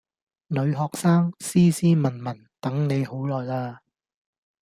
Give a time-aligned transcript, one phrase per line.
[0.47, 3.77] 女學生，斯斯文文，等你好耐喇